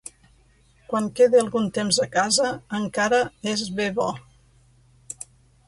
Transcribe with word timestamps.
Quan 0.93 1.09
queda 1.19 1.39
algun 1.41 1.67
temps 1.75 1.99
a 2.07 2.09
casa, 2.17 2.49
encara 2.79 3.21
és 3.55 3.63
bé 3.81 3.89
bo. 4.01 4.09